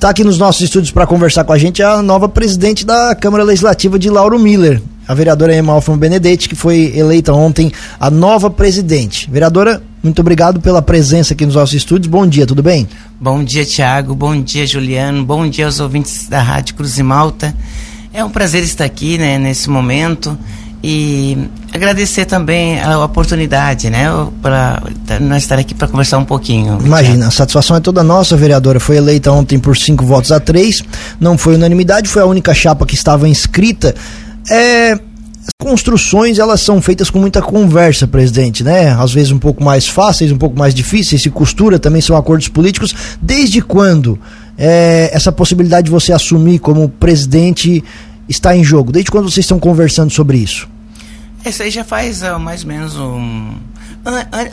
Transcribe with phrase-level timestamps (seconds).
[0.00, 3.44] Está aqui nos nossos estúdios para conversar com a gente a nova presidente da Câmara
[3.44, 8.48] Legislativa de Lauro Miller, a vereadora Emma Alfon Benedetti, que foi eleita ontem a nova
[8.48, 9.30] presidente.
[9.30, 12.10] Vereadora, muito obrigado pela presença aqui nos nossos estúdios.
[12.10, 12.88] Bom dia, tudo bem?
[13.20, 14.14] Bom dia, Tiago.
[14.14, 15.22] Bom dia, Juliano.
[15.22, 17.54] Bom dia aos ouvintes da Rádio Cruz e Malta.
[18.10, 20.34] É um prazer estar aqui, né, nesse momento
[20.82, 21.36] e
[21.72, 24.06] agradecer também a oportunidade, né,
[24.40, 24.82] para
[25.20, 26.78] nós estar aqui para conversar um pouquinho.
[26.82, 28.80] Imagina, a satisfação é toda nossa, vereadora.
[28.80, 30.82] Foi eleita ontem por cinco votos a três,
[31.20, 33.94] não foi unanimidade, foi a única chapa que estava inscrita.
[34.50, 34.98] É,
[35.58, 38.96] construções elas são feitas com muita conversa, presidente, né?
[38.98, 42.48] Às vezes um pouco mais fáceis, um pouco mais difíceis, se costura, também são acordos
[42.48, 42.94] políticos.
[43.20, 44.18] Desde quando
[44.56, 47.84] é, essa possibilidade de você assumir como presidente
[48.30, 48.92] está em jogo?
[48.92, 50.68] Desde quando vocês estão conversando sobre isso?
[51.44, 53.54] Isso aí já faz uh, mais ou menos um.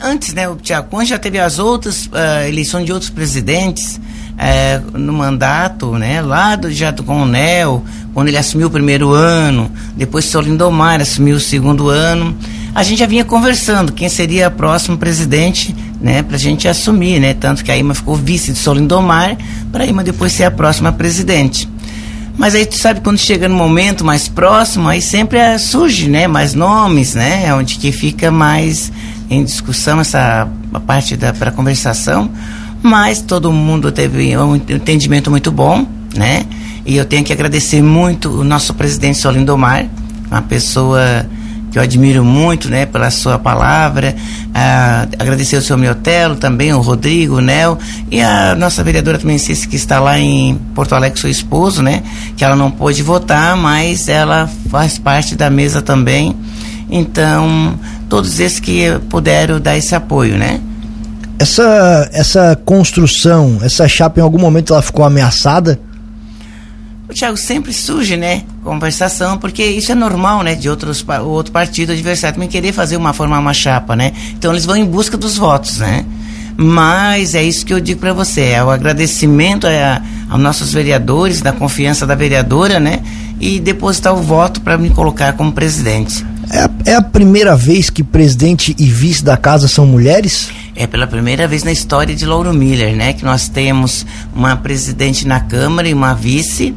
[0.02, 3.98] Antes, né, o Tiago, quando já teve as outras uh, eleições de outros presidentes
[4.34, 9.70] uh, no mandato, né, lá do, já do Coronel, quando ele assumiu o primeiro ano,
[9.96, 12.36] depois o Solindomar assumiu o segundo ano,
[12.74, 17.32] a gente já vinha conversando quem seria o próximo presidente, né, pra gente assumir, né,
[17.32, 19.36] tanto que a Ima ficou vice de Solindomar,
[19.72, 21.66] para a Ima depois ser a próxima presidente.
[22.38, 26.28] Mas aí tu sabe quando chega no momento mais próximo, aí sempre é, surge, né,
[26.28, 28.92] mais nomes, né, é onde que fica mais
[29.28, 30.48] em discussão essa
[30.86, 32.30] parte da para conversação.
[32.80, 36.46] Mas todo mundo teve um entendimento muito bom, né?
[36.86, 39.86] E eu tenho que agradecer muito o nosso presidente Solindomar,
[40.30, 41.26] uma pessoa
[41.78, 44.14] que eu admiro muito, né, pela sua palavra.
[44.52, 47.78] Ah, agradecer ao senhor Miotelo também, o Rodrigo, o Nel,
[48.10, 52.02] e a nossa vereadora também, que está lá em Porto Alegre, seu esposo, né,
[52.36, 56.34] que ela não pôde votar, mas ela faz parte da mesa também.
[56.90, 60.60] Então, todos esses que puderam dar esse apoio, né.
[61.38, 65.78] Essa, essa construção, essa chapa, em algum momento ela ficou ameaçada?
[67.08, 68.42] O Thiago sempre surge, né?
[68.62, 70.54] Conversação, porque isso é normal, né?
[70.54, 74.12] De outros, o outro partido adversário também querer fazer uma formar uma chapa, né?
[74.32, 76.04] Então eles vão em busca dos votos, né?
[76.60, 81.40] Mas é isso que eu digo para você, é o agradecimento a, aos nossos vereadores,
[81.40, 83.00] da confiança da vereadora, né?
[83.40, 86.26] E depositar o voto para me colocar como presidente.
[86.50, 90.50] É a, é a primeira vez que presidente e vice da casa são mulheres?
[90.74, 93.12] É pela primeira vez na história de Lauro Miller, né?
[93.12, 96.74] Que nós temos uma presidente na Câmara e uma vice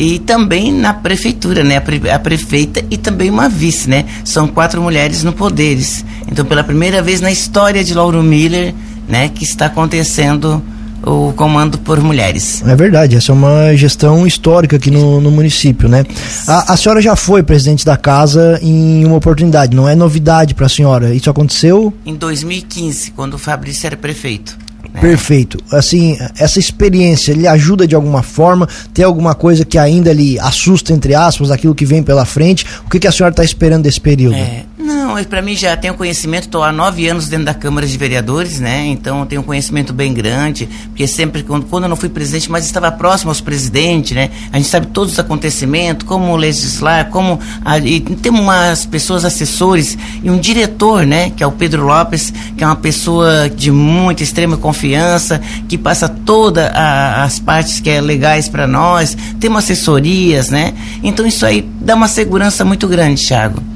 [0.00, 1.76] e também na prefeitura, né?
[1.76, 4.06] A, pre, a, prefeita e também uma vice, né?
[4.24, 6.06] São quatro mulheres no poderes.
[6.26, 8.74] Então, pela primeira vez na história de Lauro Miller,
[9.06, 10.62] né, que está acontecendo
[11.02, 12.62] o comando por mulheres.
[12.66, 16.06] É verdade, essa é uma gestão histórica aqui no, no município, né?
[16.46, 20.64] A, a, senhora já foi presidente da casa em uma oportunidade, não é novidade para
[20.64, 21.14] a senhora.
[21.14, 21.92] Isso aconteceu?
[22.06, 24.56] Em 2015, quando o Fabrício era prefeito.
[24.98, 25.58] Perfeito.
[25.70, 28.68] Assim, essa experiência lhe ajuda de alguma forma?
[28.92, 32.64] Tem alguma coisa que ainda lhe assusta, entre aspas, aquilo que vem pela frente?
[32.86, 34.36] O que, que a senhora está esperando desse período?
[34.36, 37.96] É, não, para mim já tenho conhecimento, estou há nove anos dentro da Câmara de
[37.96, 38.86] Vereadores, né?
[38.86, 42.64] Então tenho um conhecimento bem grande, porque sempre, quando, quando eu não fui presidente, mas
[42.64, 44.30] estava próximo aos presidentes, né?
[44.52, 47.38] A gente sabe todos os acontecimentos, como legislar, como.
[47.64, 51.30] A, e temos umas pessoas assessores e um diretor, né?
[51.30, 56.08] Que é o Pedro Lopes, que é uma pessoa de muita extrema confiança, que passa
[56.08, 60.74] todas as partes que é legais para nós, temos assessorias, né?
[61.02, 63.69] Então isso aí dá uma segurança muito grande, Thiago.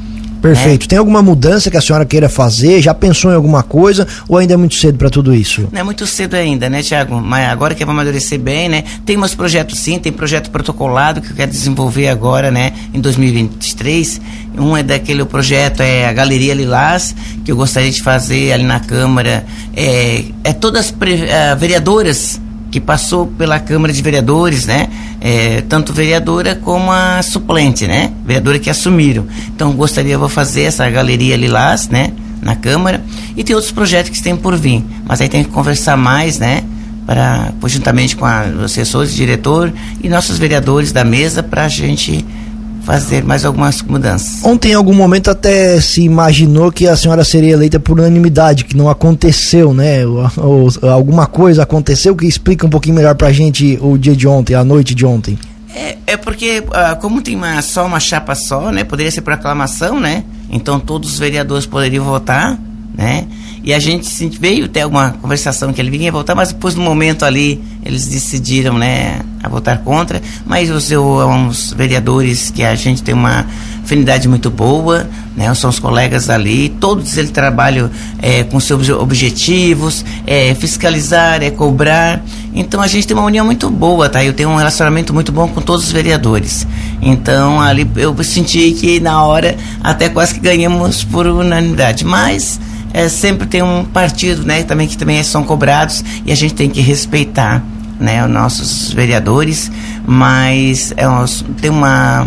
[0.44, 0.84] Perfeito.
[0.84, 0.88] É.
[0.88, 2.82] Tem alguma mudança que a senhora queira fazer?
[2.82, 5.66] Já pensou em alguma coisa ou ainda é muito cedo para tudo isso?
[5.72, 7.18] Não é muito cedo ainda, né, Tiago?
[7.18, 8.84] Mas agora que vai amadurecer bem, né?
[9.06, 14.20] Tem meus projetos sim, tem projeto protocolado que eu quero desenvolver agora, né, em 2023.
[14.58, 18.80] Um é daquele projeto, é a Galeria Lilás, que eu gostaria de fazer ali na
[18.80, 19.46] Câmara.
[19.74, 20.94] É, é todas uh,
[21.58, 22.38] vereadoras
[22.74, 24.88] que passou pela Câmara de Vereadores, né?
[25.20, 28.12] É, tanto vereadora como a suplente, né?
[28.26, 29.26] Vereadora que assumiram.
[29.54, 32.12] Então gostaria, vou fazer essa galeria Lilás, né?
[32.42, 33.00] Na Câmara.
[33.36, 34.84] E tem outros projetos que tem por vir.
[35.06, 36.64] Mas aí tem que conversar mais, né?
[37.06, 42.26] Para, juntamente com os assessores, diretor e nossos vereadores da mesa, para a gente
[42.84, 44.44] fazer mais algumas mudanças.
[44.44, 48.76] Ontem, em algum momento, até se imaginou que a senhora seria eleita por unanimidade, que
[48.76, 50.06] não aconteceu, né?
[50.06, 54.28] Ou, ou, alguma coisa aconteceu que explica um pouquinho melhor pra gente o dia de
[54.28, 55.38] ontem, a noite de ontem.
[55.74, 58.84] É, é porque, uh, como tem uma, só uma chapa só, né?
[58.84, 60.22] Poderia ser por aclamação, né?
[60.50, 62.58] Então todos os vereadores poderiam votar,
[62.96, 63.26] né?
[63.64, 67.24] E a gente veio ter uma conversação que ele vinha voltar, mas depois no momento
[67.24, 70.20] ali eles decidiram, né, a votar contra.
[70.44, 73.46] Mas os, os vereadores que a gente tem uma
[73.82, 75.52] afinidade muito boa, né?
[75.54, 77.90] São os colegas ali, todos eles trabalham
[78.20, 82.22] é, com seus objetivos, é, fiscalizar, é cobrar.
[82.54, 84.22] Então a gente tem uma união muito boa, tá?
[84.22, 86.66] Eu tenho um relacionamento muito bom com todos os vereadores.
[87.00, 92.60] Então ali eu senti que na hora até quase que ganhamos por unanimidade, mas
[92.94, 94.62] é, sempre tem um partido, né?
[94.62, 97.60] Também que também são cobrados e a gente tem que respeitar,
[97.98, 98.24] né?
[98.24, 99.70] Os nossos vereadores,
[100.06, 101.04] mas é,
[101.60, 102.26] tem uma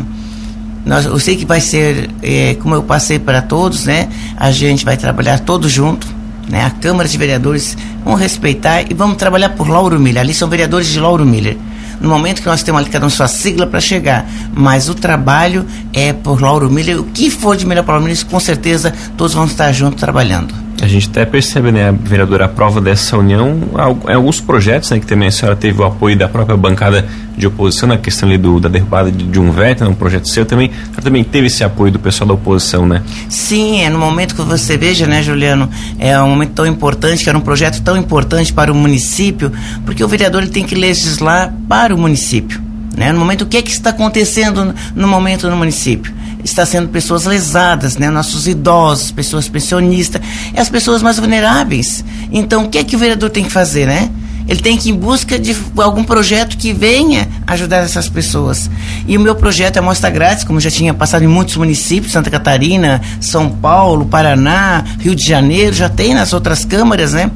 [0.85, 4.09] nós, eu sei que vai ser, é, como eu passei para todos, né?
[4.35, 6.05] A gente vai trabalhar todos junto,
[6.49, 6.65] né?
[6.65, 10.21] A Câmara de Vereadores vamos respeitar e vamos trabalhar por Lauro Miller.
[10.21, 11.57] Ali são vereadores de Lauro Miller.
[11.99, 15.65] No momento que nós temos ali cada um sua sigla para chegar, mas o trabalho
[15.93, 16.99] é por Lauro Miller.
[16.99, 20.66] O que for de melhor para Lauro Miller, com certeza todos vão estar juntos trabalhando.
[20.81, 23.59] A gente até percebe, né, vereadora, a prova dessa união,
[24.05, 27.89] alguns projetos, né, que também a senhora teve o apoio da própria bancada de oposição,
[27.89, 30.71] na questão ali do, da derrubada de, de um veto, né, um projeto seu também,
[31.01, 33.01] também teve esse apoio do pessoal da oposição, né?
[33.27, 37.29] Sim, é no momento que você veja, né, Juliano, é um momento tão importante, que
[37.29, 39.51] era um projeto tão importante para o município,
[39.83, 42.67] porque o vereador ele tem que legislar para o município.
[42.97, 43.11] Né?
[43.11, 46.11] No momento, o que, é que está acontecendo no momento no município?
[46.47, 48.09] Está sendo pessoas lesadas, né?
[48.09, 50.21] nossos idosos, pessoas pensionistas,
[50.55, 52.05] e as pessoas mais vulneráveis.
[52.31, 54.09] Então, o que é que o vereador tem que fazer, né?
[54.47, 58.71] Ele tem que ir em busca de algum projeto que venha ajudar essas pessoas.
[59.05, 62.29] E o meu projeto é Mostra Grátis, como já tinha passado em muitos municípios, Santa
[62.29, 67.29] Catarina, São Paulo, Paraná, Rio de Janeiro, já tem nas outras câmaras, né?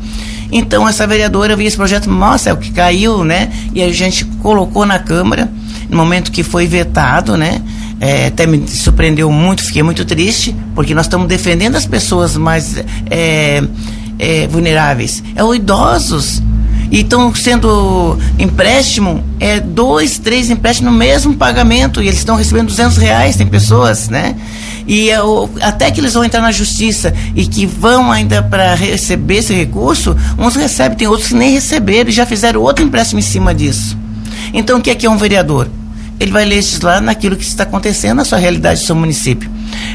[0.53, 3.51] Então essa vereadora viu esse projeto, nossa, é o que caiu, né?
[3.73, 5.51] E a gente colocou na Câmara,
[5.89, 7.61] no momento que foi vetado, né?
[8.03, 12.83] É, até me surpreendeu muito, fiquei muito triste, porque nós estamos defendendo as pessoas mais
[13.07, 13.61] é,
[14.17, 15.23] é, vulneráveis.
[15.35, 16.41] É os idosos.
[16.89, 22.67] E estão sendo empréstimo, é dois, três empréstimos no mesmo pagamento, e eles estão recebendo
[22.67, 24.35] 200 reais, tem pessoas, né?
[24.87, 25.19] E é
[25.61, 30.17] até que eles vão entrar na justiça e que vão ainda para receber esse recurso,
[30.39, 33.95] uns recebem, tem outros que nem receberam e já fizeram outro empréstimo em cima disso.
[34.53, 35.69] Então, o que é que é um vereador?
[36.21, 39.49] Ele vai legislar naquilo que está acontecendo na sua realidade do seu município.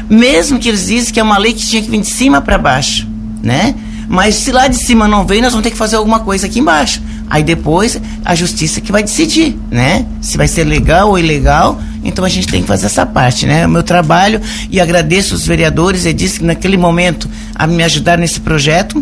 [0.09, 2.57] Mesmo que eles dizem que é uma lei que tinha que vir de cima para
[2.57, 3.07] baixo,
[3.41, 3.73] né?
[4.09, 6.59] Mas se lá de cima não vem, nós vamos ter que fazer alguma coisa aqui
[6.59, 7.01] embaixo.
[7.29, 10.05] Aí depois a justiça que vai decidir, né?
[10.19, 11.81] Se vai ser legal ou ilegal.
[12.03, 13.65] Então a gente tem que fazer essa parte, né?
[13.65, 18.17] O meu trabalho e agradeço os vereadores e disse que naquele momento a me ajudar
[18.17, 19.01] nesse projeto.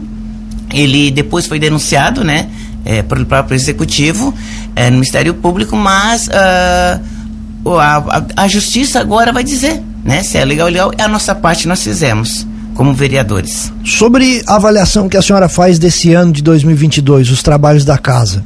[0.71, 2.49] Ele depois foi denunciado, né?
[2.83, 4.31] É, pelo próprio executivo,
[4.75, 7.01] é, no Ministério Público, mas uh,
[7.73, 10.23] a, a, a justiça agora vai dizer, né?
[10.23, 12.45] Se é legal ou legal, é a nossa parte nós fizemos
[12.75, 13.71] como vereadores.
[13.83, 18.45] Sobre a avaliação que a senhora faz desse ano de 2022, os trabalhos da casa.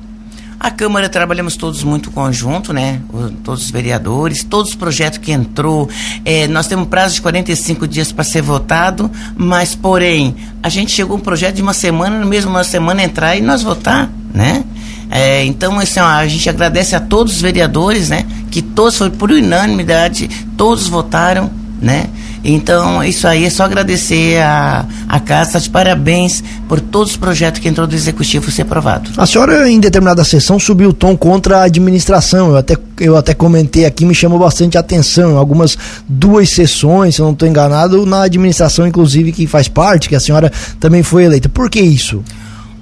[0.59, 2.99] A Câmara trabalhamos todos muito conjunto, né?
[3.13, 5.89] O, todos os vereadores, todos os projetos que entrou.
[6.25, 10.91] É, nós temos um prazo de 45 dias para ser votado, mas, porém, a gente
[10.91, 14.65] chegou um projeto de uma semana, no mesmo uma semana entrar e nós votar, né?
[15.09, 18.25] É, então, assim, ó, a gente agradece a todos os vereadores, né?
[18.51, 21.49] Que todos foram por unanimidade, todos votaram,
[21.81, 22.07] né?
[22.43, 27.59] Então, isso aí é só agradecer a, a casa, de parabéns por todos os projetos
[27.59, 29.09] que entrou do Executivo ser aprovado.
[29.17, 32.51] A senhora, em determinada sessão, subiu o tom contra a administração.
[32.51, 35.37] Eu até, eu até comentei aqui, me chamou bastante atenção.
[35.37, 35.77] Algumas
[36.07, 40.19] duas sessões, se eu não estou enganado, na administração, inclusive, que faz parte, que a
[40.19, 41.49] senhora também foi eleita.
[41.49, 42.23] Por que isso?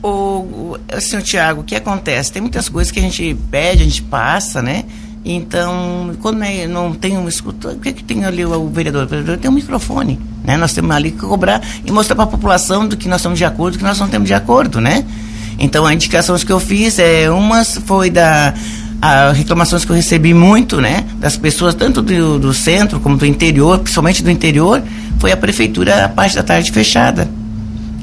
[0.01, 2.31] O, senhor Tiago, o que acontece?
[2.31, 4.85] Tem muitas coisas que a gente pede, a gente passa, né?
[5.25, 9.04] Então, quando é, não tem um escuta, o que, que tem ali o vereador?
[9.04, 10.56] O vereador tem um microfone, né?
[10.56, 13.44] Nós temos ali que cobrar e mostrar para a população do que nós estamos de
[13.44, 15.06] acordo e do que nós não temos de acordo, né?
[15.59, 18.54] Então, as indicações que eu fiz, é, umas foi da
[19.35, 23.77] reclamações que eu recebi muito, né, das pessoas tanto do, do centro como do interior,
[23.77, 24.81] principalmente do interior,
[25.19, 27.30] foi a prefeitura a parte da tarde fechada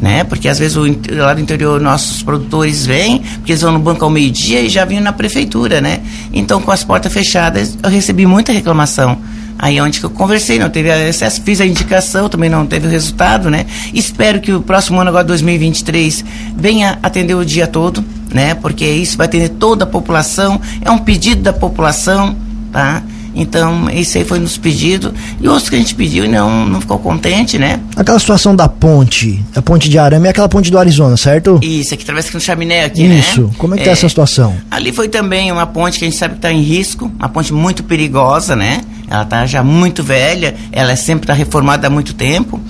[0.01, 0.25] né?
[0.25, 4.05] Porque às vezes o, lá do interior nossos produtores vêm, porque eles vão no banco
[4.05, 6.01] ao meio-dia e já vinham na prefeitura, né?
[6.33, 9.19] Então com as portas fechadas eu recebi muita reclamação.
[9.59, 12.89] Aí é onde que eu conversei, não teve acesso, fiz a indicação, também não teve
[12.89, 13.67] o resultado, né?
[13.93, 16.25] Espero que o próximo ano, agora 2023,
[16.57, 18.55] venha atender o dia todo, né?
[18.55, 22.37] Porque isso vai atender toda a população, é um pedido da população,
[22.73, 23.03] tá?
[23.35, 25.13] Então, esse aí foi nos pedido.
[25.41, 27.81] E outros que a gente pediu e não, não ficou contente, né?
[27.97, 31.59] Aquela situação da ponte, a ponte de arame é aquela ponte do Arizona, certo?
[31.63, 33.43] Isso, aqui através aqui no chaminé aqui, Isso.
[33.43, 33.51] né?
[33.59, 34.57] Como é que é, tá essa situação?
[34.71, 37.53] Ali foi também uma ponte que a gente sabe que está em risco, uma ponte
[37.53, 38.83] muito perigosa, né?
[39.09, 42.61] Ela está já muito velha, ela sempre está reformada há muito tempo.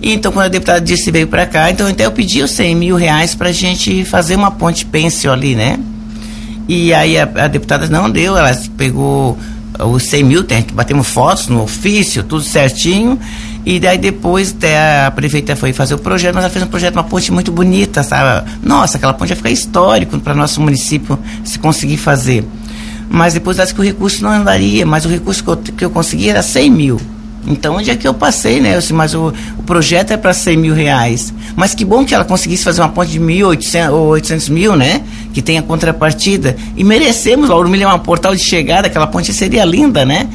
[0.00, 2.74] E então, quando a deputada disse veio para cá, então até eu pedi os 100
[2.74, 5.78] mil reais para a gente fazer uma ponte pêncil ali, né?
[6.68, 9.38] E aí a, a deputada não deu, ela pegou
[9.78, 13.18] os 100 mil, tem, batemos fotos no ofício, tudo certinho.
[13.64, 16.94] E daí depois até a prefeita foi fazer o projeto, mas ela fez um projeto,
[16.96, 18.50] uma ponte muito bonita, sabe?
[18.62, 22.44] Nossa, aquela ponte vai ficar histórico para nosso município se conseguir fazer.
[23.08, 25.90] Mas depois acho que o recurso não andaria, mas o recurso que eu, que eu
[25.90, 27.00] consegui era 100 mil.
[27.46, 28.76] Então, onde é que eu passei, né?
[28.76, 31.34] Eu disse, mas o, o projeto é para 100 mil reais.
[31.56, 35.02] Mas que bom que ela conseguisse fazer uma ponte de 1.800 ou 800 mil, né?
[35.34, 36.56] Que tenha contrapartida.
[36.76, 40.28] E merecemos, Lauro Milha é uma portal de chegada, aquela ponte seria linda, né?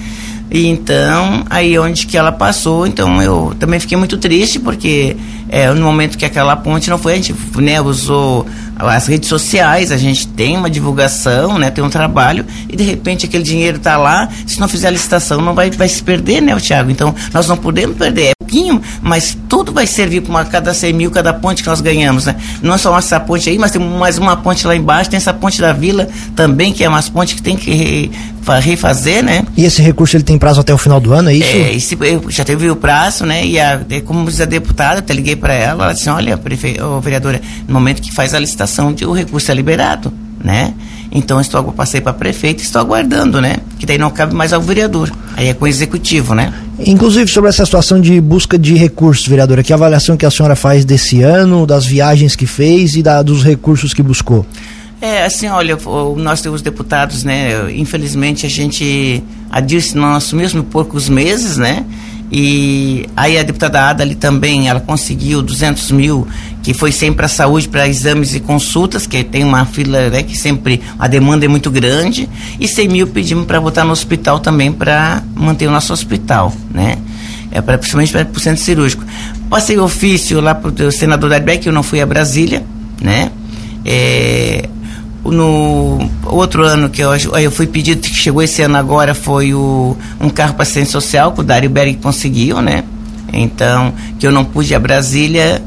[0.49, 5.17] E então, aí onde que ela passou, então eu também fiquei muito triste, porque
[5.49, 8.45] é, no momento que aquela ponte não foi, a gente né, usou
[8.79, 13.25] as redes sociais, a gente tem uma divulgação, né, tem um trabalho, e de repente
[13.25, 16.55] aquele dinheiro está lá, se não fizer a licitação não vai, vai se perder, né,
[16.55, 16.91] o Thiago?
[16.91, 21.11] Então, nós não podemos perder, é pouquinho, mas tudo vai servir para cada 100 mil,
[21.11, 22.35] cada ponte que nós ganhamos, né?
[22.61, 25.33] Não é só essa ponte aí, mas tem mais uma ponte lá embaixo, tem essa
[25.33, 28.11] ponte da vila também, que é umas pontes que tem que re,
[28.61, 29.45] refazer, né?
[29.57, 31.49] E esse recurso ele tem prazo até o final do ano, é isso?
[31.49, 31.97] É, esse,
[32.29, 33.45] já teve o prazo, né?
[33.45, 37.01] E a, como diz a deputada, até liguei para ela, ela disse, olha, prefe, oh,
[37.01, 38.66] vereadora, no momento que faz a licitação,
[39.05, 40.11] o recurso é liberado,
[40.43, 40.73] né?
[41.11, 43.57] Então estou passei para prefeito, estou aguardando, né?
[43.79, 45.11] Que daí não cabe mais ao vereador.
[45.35, 46.53] Aí é com o executivo, né?
[46.85, 50.85] Inclusive sobre essa situação de busca de recursos, vereadora, que avaliação que a senhora faz
[50.85, 54.45] desse ano, das viagens que fez e da, dos recursos que buscou?
[54.99, 55.77] É, assim, olha,
[56.17, 57.71] nós temos deputados, né?
[57.71, 61.85] Infelizmente a gente, a Dirce não assumiu por poucos meses, né?
[62.31, 66.27] E aí a deputada Ada ali também, ela conseguiu 200 mil,
[66.67, 70.37] que foi sempre para saúde, para exames e consultas, que tem uma fila, né, que
[70.37, 72.27] sempre a demanda é muito grande,
[72.59, 76.97] e 100 mil pedimos para botar no hospital também, para manter o nosso hospital, né?
[77.51, 79.05] É pra, principalmente para o centro cirúrgico.
[79.49, 82.65] Passei ofício lá para o senador Darbeck, eu não fui a Brasília,
[83.01, 83.31] né?
[83.85, 84.67] É,
[85.23, 89.95] no outro ano que eu, eu fui pedido, que chegou esse ano agora, foi o,
[90.19, 92.83] um carro para assistência social, que o Dário Berg conseguiu, né?
[93.31, 95.61] Então, que eu não pude ir a Brasília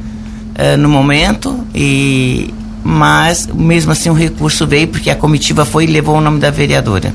[0.61, 2.53] uh, no momento, e
[2.83, 6.51] mas mesmo assim o recurso veio porque a comitiva foi e levou o nome da
[6.51, 7.13] vereadora.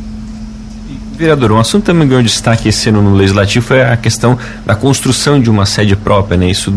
[1.18, 5.40] Vereador, um assunto também ganhou destaque esse ano no Legislativo foi a questão da construção
[5.40, 6.50] de uma sede própria, né?
[6.50, 6.74] Isso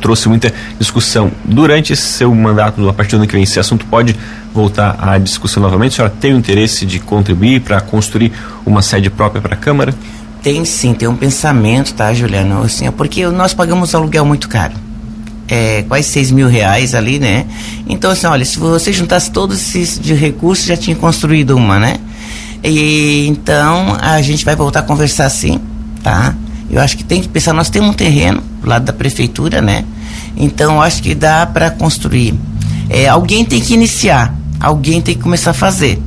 [0.00, 1.32] trouxe muita discussão.
[1.44, 4.14] Durante esse seu mandato, a partir do ano que vem, esse assunto pode
[4.54, 5.94] voltar à discussão novamente?
[5.94, 8.32] A senhora tem o interesse de contribuir para construir
[8.64, 9.92] uma sede própria para a Câmara?
[10.44, 12.62] Tem sim, tem um pensamento, tá, Juliano?
[12.62, 14.74] Assim, é porque nós pagamos aluguel muito caro.
[15.54, 17.44] É, quase 6 mil reais ali, né?
[17.86, 21.98] Então, assim, olha, se você juntasse todos esses de recursos, já tinha construído uma, né?
[22.64, 25.60] E então a gente vai voltar a conversar sim,
[26.02, 26.34] tá?
[26.70, 29.84] Eu acho que tem que pensar, nós temos um terreno do lado da prefeitura, né?
[30.34, 32.34] Então acho que dá para construir.
[32.88, 36.00] É, alguém tem que iniciar, alguém tem que começar a fazer,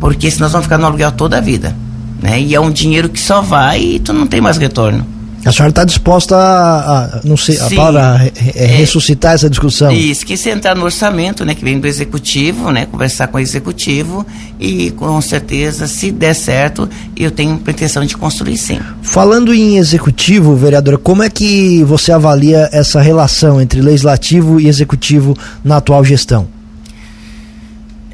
[0.00, 1.76] porque senão nós vamos ficar no aluguel toda a vida,
[2.22, 2.40] né?
[2.40, 5.15] E é um dinheiro que só vai e tu não tem mais retorno.
[5.44, 9.92] A senhora está disposta a, a, não sei, a palavra, é, é, ressuscitar essa discussão?
[9.92, 13.40] Isso, que se entrar no orçamento, né, que vem do executivo, né, conversar com o
[13.40, 14.26] executivo
[14.58, 18.80] e com certeza, se der certo, eu tenho pretensão de construir sim.
[19.02, 25.36] Falando em executivo, vereadora, como é que você avalia essa relação entre legislativo e executivo
[25.62, 26.55] na atual gestão?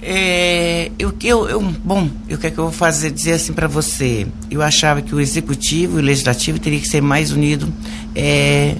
[0.04, 3.68] É, eu, eu, eu, bom, o que é que eu vou fazer, dizer assim para
[3.68, 4.26] você?
[4.50, 7.72] Eu achava que o executivo e o legislativo teria que ser mais unido
[8.12, 8.74] é,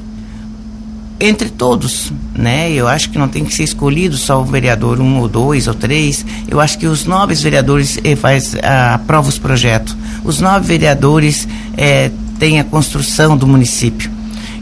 [1.21, 2.73] entre todos, né?
[2.73, 5.75] Eu acho que não tem que ser escolhido só o vereador um ou dois ou
[5.75, 6.27] três.
[6.49, 8.57] Eu acho que os nove vereadores eh, faz
[8.93, 9.97] aprova os projetos.
[10.25, 12.11] Os nove vereadores eh,
[12.41, 14.11] têm a construção do município.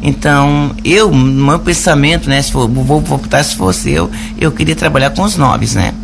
[0.02, 4.76] Então, eu, no meu pensamento, né, se for, vou votar se fosse eu, eu queria
[4.76, 5.94] trabalhar com os nove, né?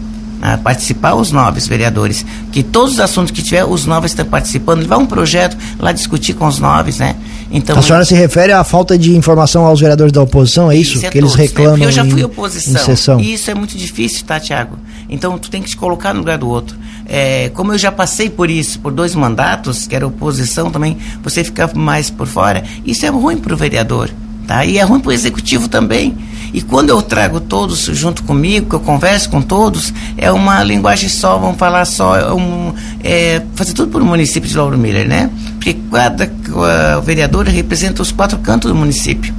[0.47, 4.81] A participar os novos vereadores, que todos os assuntos que tiver, os novos estão participando,
[4.81, 7.17] levar um projeto lá discutir com os novos, né?
[7.51, 10.99] Então, a senhora se refere à falta de informação aos vereadores da oposição, é isso?
[10.99, 11.87] isso é que todos, eles reclamam né?
[11.87, 13.21] Eu já fui oposição.
[13.21, 14.79] E isso é muito difícil, tá, Tiago?
[15.09, 16.77] Então tu tem que te colocar no lugar do outro.
[17.09, 21.43] É, como eu já passei por isso, por dois mandatos, que era oposição também, você
[21.43, 24.11] ficar mais por fora, isso é ruim para o vereador.
[24.47, 24.65] Tá?
[24.65, 26.17] E é ruim para o executivo também.
[26.53, 31.09] E quando eu trago todos junto comigo, que eu converso com todos, é uma linguagem
[31.09, 32.73] só, vamos falar só, é um,
[33.03, 35.29] é, fazer tudo por o município de Lauro Miller, né?
[35.55, 36.31] Porque cada
[37.05, 39.35] vereador representa os quatro cantos do município.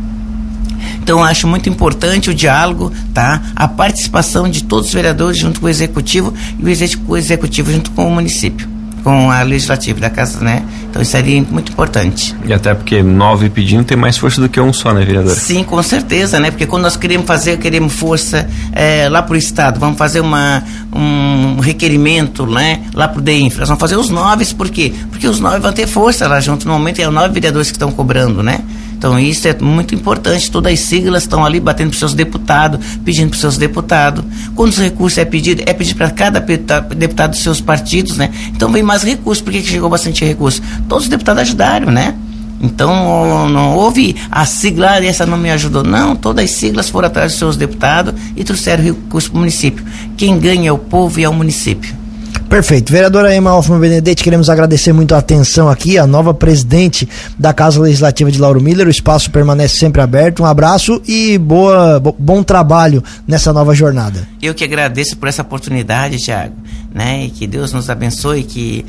[1.01, 3.41] Então, acho muito importante o diálogo, tá?
[3.55, 6.65] A participação de todos os vereadores junto com o executivo e
[7.07, 8.76] o executivo junto com o município
[9.07, 10.65] com a legislativa da casa, né?
[10.89, 12.35] Então isso seria muito importante.
[12.45, 15.33] E até porque nove pedindo tem mais força do que um só, né, vereador?
[15.33, 16.51] Sim, com certeza, né?
[16.51, 20.61] Porque quando nós queremos fazer, queremos força é, lá para o Estado, vamos fazer uma,
[20.93, 24.93] um requerimento né, lá para o DEINFRA, nós vamos fazer os nove, por quê?
[25.09, 27.77] Porque os nove vão ter força lá junto, no momento é os nove vereadores que
[27.77, 28.59] estão cobrando, né?
[28.97, 30.49] Então isso é muito importante.
[30.49, 34.25] Todas as siglas estão ali batendo para seus deputados, pedindo para seus deputados.
[34.55, 38.31] Quando os recursos é pedido, é pedido para cada deputado dos seus partidos, né?
[38.49, 39.41] Então vem mais recursos.
[39.41, 40.61] Por que, que chegou bastante recurso?
[40.89, 42.15] Todos os deputados ajudaram, né?
[42.59, 45.83] Então não houve a sigla essa não me ajudou.
[45.83, 49.85] Não, todas as siglas foram atrás dos seus deputados e trouxeram recurso para o município.
[50.17, 52.06] Quem ganha é o povo e é o município.
[52.49, 52.93] Perfeito.
[52.93, 57.81] Vereadora Emma Hoffman Benedetti, queremos agradecer muito a atenção aqui, a nova presidente da Casa
[57.81, 58.87] Legislativa de Lauro Miller.
[58.87, 60.43] O espaço permanece sempre aberto.
[60.43, 64.25] Um abraço e boa, bom trabalho nessa nova jornada.
[64.41, 66.55] Eu que agradeço por essa oportunidade, Tiago,
[66.93, 67.25] né?
[67.25, 68.85] E que Deus nos abençoe, que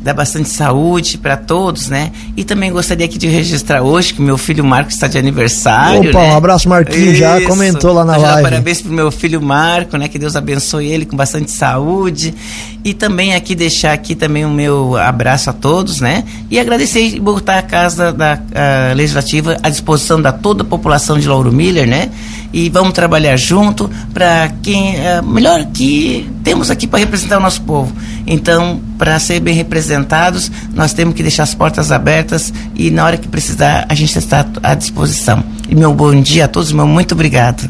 [0.00, 2.10] dá bastante saúde para todos, né?
[2.36, 6.10] E também gostaria aqui de registrar hoje que meu filho Marco está de aniversário.
[6.10, 6.32] Opa, né?
[6.32, 7.20] um abraço, Marquinho, Isso.
[7.20, 8.42] já comentou lá na já live.
[8.42, 10.08] Parabéns pro meu filho Marco, né?
[10.08, 12.34] Que Deus abençoe ele com bastante saúde.
[12.82, 16.24] E também aqui deixar aqui também o meu abraço a todos, né?
[16.50, 21.18] E agradecer e botar a Casa da a Legislativa à disposição da toda a população
[21.18, 22.10] de Lauro Miller, né?
[22.52, 27.62] E vamos trabalhar junto para quem é, melhor que temos aqui para representar o nosso
[27.62, 27.92] povo.
[28.26, 33.16] Então, para ser bem representados, nós temos que deixar as portas abertas e na hora
[33.16, 35.42] que precisar, a gente está à disposição.
[35.68, 37.68] E meu bom dia a todos, meu muito obrigado.